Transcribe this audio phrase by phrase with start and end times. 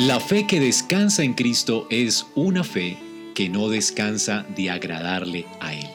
[0.00, 2.96] La fe que descansa en Cristo es una fe
[3.34, 5.90] que no descansa de agradarle a Él.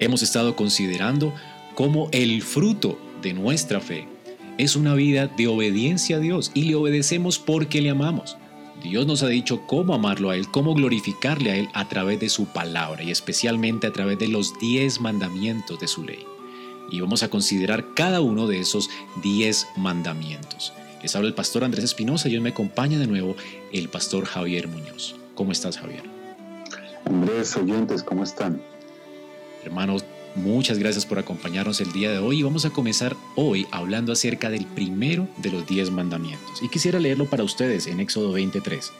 [0.00, 1.32] Hemos estado considerando
[1.74, 4.06] cómo el fruto de nuestra fe
[4.58, 8.36] es una vida de obediencia a Dios y le obedecemos porque le amamos.
[8.82, 12.28] Dios nos ha dicho cómo amarlo a Él, cómo glorificarle a Él a través de
[12.28, 16.26] su palabra y especialmente a través de los diez mandamientos de su ley.
[16.90, 18.90] Y vamos a considerar cada uno de esos
[19.22, 20.74] diez mandamientos.
[21.02, 23.34] Les habla el pastor Andrés Espinosa y hoy me acompaña de nuevo
[23.72, 25.14] el pastor Javier Muñoz.
[25.34, 26.02] ¿Cómo estás, Javier?
[27.06, 28.60] Andrés, oyentes, ¿cómo están?
[29.64, 34.12] Hermanos, muchas gracias por acompañarnos el día de hoy y vamos a comenzar hoy hablando
[34.12, 36.62] acerca del primero de los diez mandamientos.
[36.62, 38.92] Y quisiera leerlo para ustedes en Éxodo 23.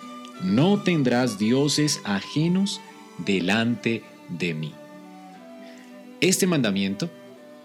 [0.43, 2.81] No tendrás dioses ajenos
[3.19, 4.73] delante de mí.
[6.23, 7.11] Este mandamiento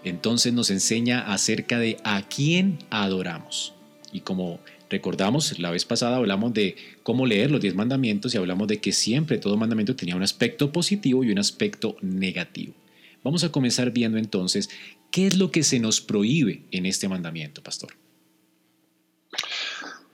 [0.04, 3.75] entonces nos enseña acerca de a quién adoramos.
[4.16, 8.66] Y como recordamos, la vez pasada hablamos de cómo leer los diez mandamientos y hablamos
[8.66, 12.72] de que siempre todo mandamiento tenía un aspecto positivo y un aspecto negativo.
[13.22, 14.70] Vamos a comenzar viendo entonces
[15.10, 17.90] qué es lo que se nos prohíbe en este mandamiento, pastor.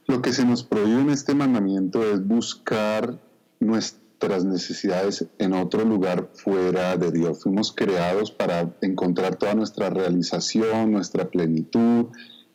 [0.09, 3.21] Lo que se nos prohíbe en este mandamiento es buscar
[3.61, 7.45] nuestras necesidades en otro lugar fuera de Dios.
[7.45, 12.07] Fuimos creados para encontrar toda nuestra realización, nuestra plenitud,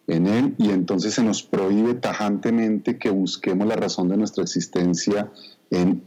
[0.07, 5.31] en Él y entonces se nos prohíbe tajantemente que busquemos la razón de nuestra existencia
[5.69, 6.01] en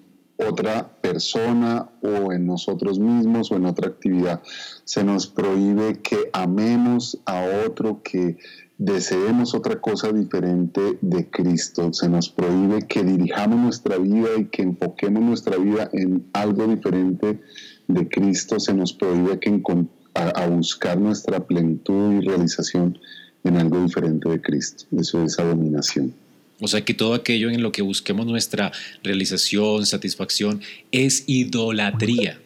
[0.49, 4.43] otra persona o en nosotros mismos o en otra actividad.
[4.85, 8.39] Se nos prohíbe que amemos a otro, que
[8.79, 11.93] deseemos otra cosa diferente de Cristo.
[11.93, 17.41] Se nos prohíbe que dirijamos nuestra vida y que enfoquemos nuestra vida en algo diferente
[17.87, 18.59] de Cristo.
[18.59, 19.63] Se nos prohíbe que
[20.15, 22.99] a buscar nuestra plenitud y realización
[23.45, 24.85] en algo diferente de Cristo.
[24.99, 26.15] Eso es abominación.
[26.61, 28.71] O sea que todo aquello en lo que busquemos nuestra
[29.03, 30.61] realización, satisfacción,
[30.93, 32.39] es idolatría.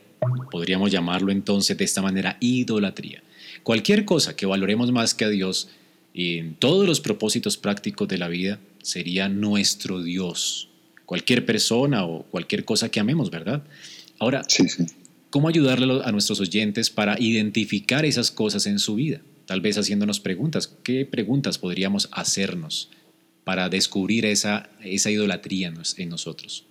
[0.50, 3.22] Podríamos llamarlo entonces de esta manera idolatría.
[3.62, 5.68] Cualquier cosa que valoremos más que a Dios
[6.14, 10.68] en todos los propósitos prácticos de la vida sería nuestro Dios.
[11.06, 13.64] Cualquier persona o cualquier cosa que amemos, ¿verdad?
[14.20, 14.42] Ahora,
[15.30, 19.20] ¿cómo ayudarle a nuestros oyentes para identificar esas cosas en su vida?
[19.46, 20.76] Tal vez haciéndonos preguntas.
[20.82, 22.90] ¿Qué preguntas podríamos hacernos
[23.44, 26.66] para descubrir esa, esa idolatría en nosotros?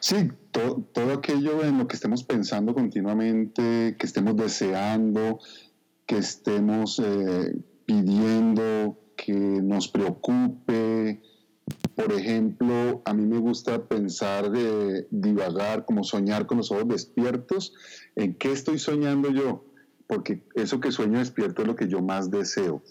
[0.00, 5.40] Sí, todo, aquello en lo que estemos pensando continuamente, que estemos deseando,
[6.06, 7.56] que estemos eh,
[7.86, 11.22] pidiendo, que nos preocupe.
[11.94, 17.72] Por ejemplo, a mí me gusta pensar de divagar, como soñar con los ojos despiertos.
[18.16, 19.64] ¿En qué estoy soñando yo?
[20.10, 22.82] Porque eso que sueño despierto es lo que yo más deseo.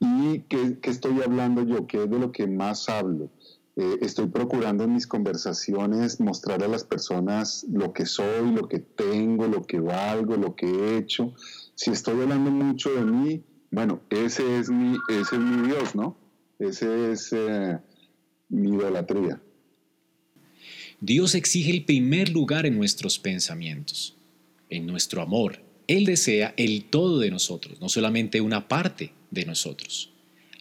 [0.00, 1.86] ¿Y qué, estoy hablando yo?
[1.86, 3.30] ¿Qué es de lo que más hablo?
[3.76, 8.80] Eh, estoy procurando en mis conversaciones mostrar a las personas lo que soy, lo que
[8.80, 11.34] tengo, lo que valgo, lo que he hecho.
[11.76, 16.16] Si estoy hablando mucho de mí, bueno, ese es mi, ese es mi Dios, ¿no?
[16.58, 17.78] Ese es eh,
[18.48, 19.40] mi idolatría.
[21.00, 24.16] Dios exige el primer lugar en nuestros pensamientos,
[24.68, 30.12] en nuestro amor, él desea el todo de nosotros, no solamente una parte de nosotros.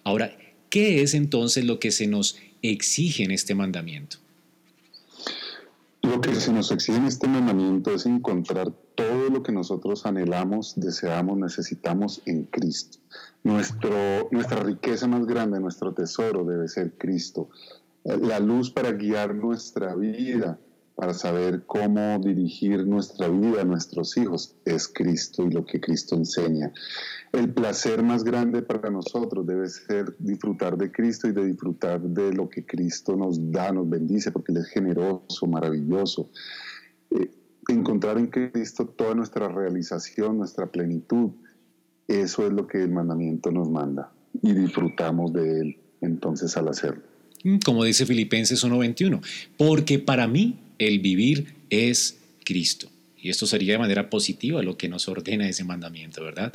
[0.04, 0.38] Ahora,
[0.70, 4.18] ¿qué es entonces lo que se nos exige en este mandamiento?
[6.04, 10.74] Lo que se nos exige en este mandamiento es encontrar todo lo que nosotros anhelamos,
[10.76, 13.00] deseamos, necesitamos en Cristo.
[13.44, 17.50] Nuestra riqueza más grande, nuestro tesoro debe ser Cristo.
[18.04, 20.60] La luz para guiar nuestra vida
[20.96, 26.16] para saber cómo dirigir nuestra vida a nuestros hijos es Cristo y lo que Cristo
[26.16, 26.72] enseña.
[27.34, 32.34] El placer más grande para nosotros debe ser disfrutar de Cristo y de disfrutar de
[32.34, 36.30] lo que Cristo nos da, nos bendice, porque Él es generoso, maravilloso.
[37.12, 37.30] Eh,
[37.68, 41.32] encontrar en Cristo toda nuestra realización, nuestra plenitud,
[42.08, 47.02] eso es lo que el mandamiento nos manda y disfrutamos de Él entonces al hacerlo.
[47.44, 49.22] Mm, como dice Filipenses 1.21,
[49.58, 52.90] porque para mí el vivir es Cristo.
[53.22, 56.54] Y esto sería de manera positiva lo que nos ordena ese mandamiento, ¿verdad?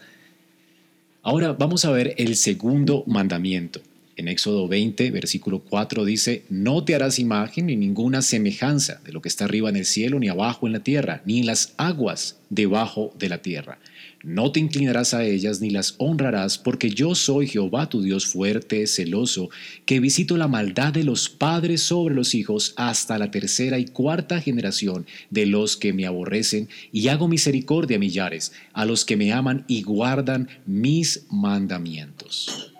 [1.23, 3.81] Ahora vamos a ver el segundo mandamiento.
[4.17, 9.23] En Éxodo 20, versículo 4 dice, no te harás imagen ni ninguna semejanza de lo
[9.23, 12.39] que está arriba en el cielo, ni abajo en la tierra, ni en las aguas
[12.51, 13.79] debajo de la tierra.
[14.23, 18.87] No te inclinarás a ellas ni las honrarás, porque yo soy Jehová tu Dios fuerte,
[18.87, 19.49] celoso,
[19.87, 24.41] que visito la maldad de los padres sobre los hijos hasta la tercera y cuarta
[24.41, 29.33] generación de los que me aborrecen, y hago misericordia a millares, a los que me
[29.33, 32.75] aman y guardan mis mandamientos.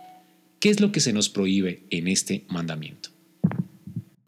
[0.59, 3.09] ¿Qué es lo que se nos prohíbe en este mandamiento?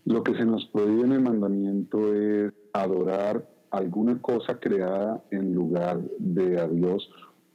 [0.06, 6.00] Lo que se nos prohíbe en el mandamiento es adorar alguna cosa creada en lugar
[6.18, 7.10] de a Dios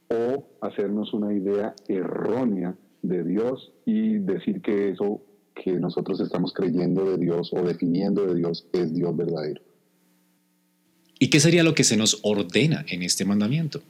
[0.08, 5.22] o hacernos una idea errónea de Dios y decir que eso
[5.54, 9.62] que nosotros estamos creyendo de Dios o definiendo de Dios es Dios verdadero.
[11.20, 13.80] ¿Y qué sería lo que se nos ordena en este mandamiento?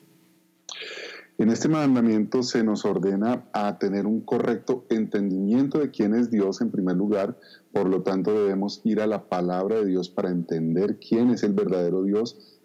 [1.38, 6.61] En este mandamiento se nos ordena a tener un correcto entendimiento de quién es Dios
[6.61, 7.38] en primer lugar,
[7.73, 11.52] por lo tanto debemos ir a la palabra de Dios para entender quién es el
[11.52, 12.61] verdadero Dios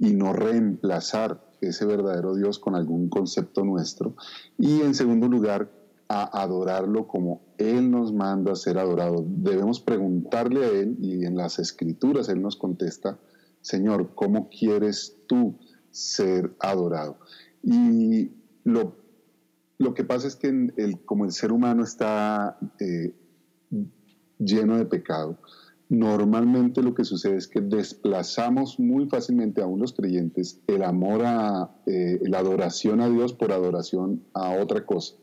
[0.00, 4.16] y no reemplazar ese verdadero Dios con algún concepto nuestro.
[4.58, 5.70] Y en segundo lugar,
[6.08, 9.24] a adorarlo como Él nos manda a ser adorado.
[9.24, 13.20] Debemos preguntarle a Él y en las escrituras Él nos contesta,
[13.60, 15.54] Señor, ¿cómo quieres tú
[15.92, 17.18] ser adorado?
[17.62, 18.30] Y
[18.64, 18.96] lo,
[19.78, 23.14] lo que pasa es que el, como el ser humano está eh,
[24.38, 25.38] lleno de pecado,
[25.88, 31.70] normalmente lo que sucede es que desplazamos muy fácilmente, aún los creyentes, el amor a
[31.86, 35.16] eh, la adoración a Dios por adoración a otra cosa.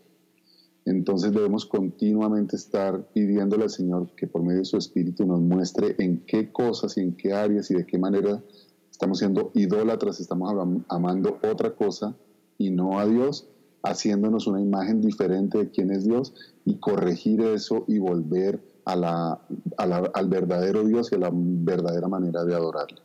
[0.86, 5.96] Entonces debemos continuamente estar pidiéndole al Señor que por medio de su Espíritu nos muestre
[6.00, 8.42] en qué cosas y en qué áreas y de qué manera
[8.90, 12.16] estamos siendo idólatras, estamos amando otra cosa
[12.58, 13.48] y no a Dios,
[13.84, 16.34] haciéndonos una imagen diferente de quién es Dios
[16.66, 22.98] y corregir eso y volver al verdadero Dios y a la verdadera manera de adorarle.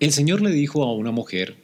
[0.00, 1.56] El Señor le dijo a una mujer,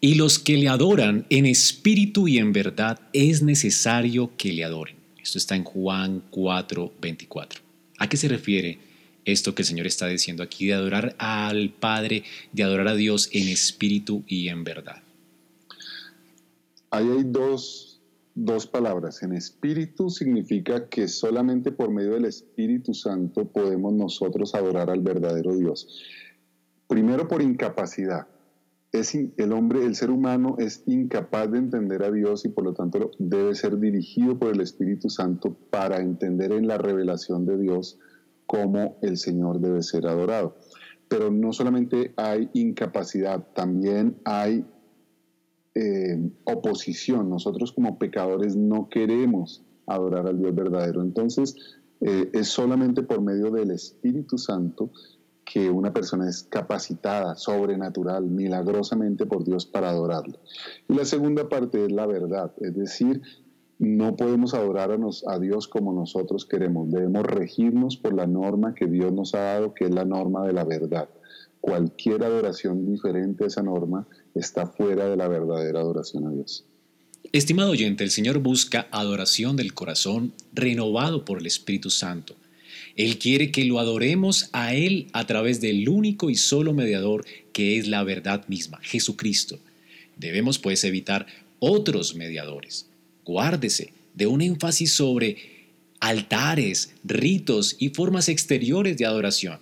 [0.00, 4.96] y los que le adoran en espíritu y en verdad es necesario que le adoren.
[5.20, 7.60] Esto está en Juan 4, 24.
[7.98, 8.78] ¿A qué se refiere
[9.24, 12.22] esto que el Señor está diciendo aquí de adorar al Padre,
[12.52, 15.02] de adorar a Dios en espíritu y en verdad?
[16.90, 18.00] Ahí hay dos,
[18.34, 19.22] dos palabras.
[19.22, 25.56] En espíritu significa que solamente por medio del Espíritu Santo podemos nosotros adorar al verdadero
[25.56, 26.02] Dios.
[26.86, 28.26] Primero por incapacidad.
[28.90, 33.10] El hombre, el ser humano es incapaz de entender a Dios y por lo tanto
[33.18, 37.98] debe ser dirigido por el Espíritu Santo para entender en la revelación de Dios
[38.46, 40.56] cómo el Señor debe ser adorado.
[41.08, 44.64] Pero no solamente hay incapacidad, también hay
[45.74, 47.30] eh, oposición.
[47.30, 51.02] Nosotros como pecadores no queremos adorar al Dios verdadero.
[51.02, 51.56] Entonces,
[52.00, 54.90] eh, es solamente por medio del Espíritu Santo
[55.44, 60.38] que una persona es capacitada, sobrenatural, milagrosamente por Dios para adorarle.
[60.88, 63.22] Y la segunda parte es la verdad, es decir,
[63.78, 69.12] no podemos adorar a, Dios como nosotros queremos, debemos regirnos por la norma que Dios
[69.12, 71.08] nos ha dado, que es la norma de la verdad.
[71.60, 76.64] Cualquier adoración diferente a esa norma está fuera de la verdadera adoración a Dios.
[77.32, 82.36] Estimado oyente, el Señor busca adoración del corazón renovado por el Espíritu Santo.
[82.96, 87.78] Él quiere que lo adoremos a Él a través del único y solo mediador que
[87.78, 89.58] es la verdad misma, Jesucristo.
[90.16, 91.26] Debemos pues evitar
[91.58, 92.88] otros mediadores.
[93.24, 95.36] Guárdese de un énfasis sobre
[96.00, 99.58] altares, ritos y formas exteriores de adoración.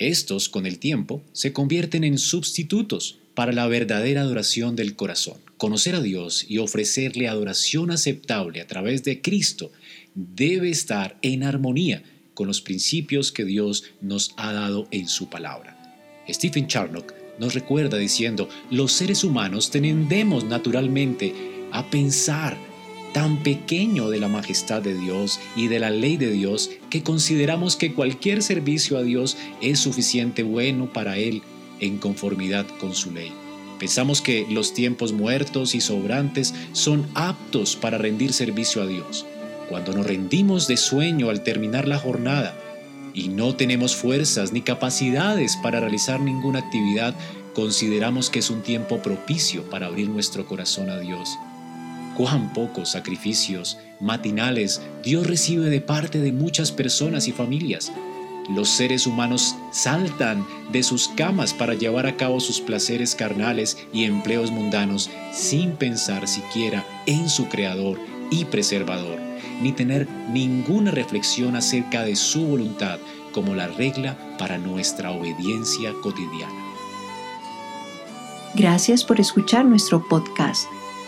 [0.00, 5.36] Estos, con el tiempo, se convierten en sustitutos para la verdadera adoración del corazón.
[5.58, 9.70] Conocer a Dios y ofrecerle adoración aceptable a través de Cristo
[10.14, 12.02] debe estar en armonía
[12.32, 15.76] con los principios que Dios nos ha dado en su palabra.
[16.30, 21.34] Stephen Charnock nos recuerda diciendo, los seres humanos tendemos naturalmente
[21.72, 22.56] a pensar
[23.12, 27.76] tan pequeño de la majestad de Dios y de la ley de Dios que consideramos
[27.76, 31.42] que cualquier servicio a Dios es suficiente bueno para Él
[31.80, 33.32] en conformidad con su ley.
[33.78, 39.24] Pensamos que los tiempos muertos y sobrantes son aptos para rendir servicio a Dios.
[39.70, 42.54] Cuando nos rendimos de sueño al terminar la jornada
[43.14, 47.14] y no tenemos fuerzas ni capacidades para realizar ninguna actividad,
[47.54, 51.38] consideramos que es un tiempo propicio para abrir nuestro corazón a Dios.
[52.20, 57.90] Cuán pocos sacrificios matinales Dios recibe de parte de muchas personas y familias
[58.54, 64.04] los seres humanos saltan de sus camas para llevar a cabo sus placeres carnales y
[64.04, 67.98] empleos mundanos sin pensar siquiera en su Creador
[68.30, 69.18] y Preservador,
[69.62, 72.98] ni tener ninguna reflexión acerca de su voluntad
[73.32, 76.52] como la regla para nuestra obediencia cotidiana.
[78.54, 80.68] Gracias por escuchar nuestro podcast